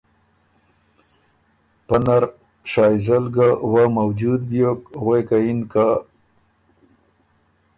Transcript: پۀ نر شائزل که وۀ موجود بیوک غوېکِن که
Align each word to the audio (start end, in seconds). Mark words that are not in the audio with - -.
پۀ 1.87 1.95
نر 2.05 2.23
شائزل 2.71 3.25
که 3.35 3.47
وۀ 3.71 3.83
موجود 3.95 4.41
بیوک 4.49 4.81
غوېکِن 5.03 5.59
که 5.71 5.87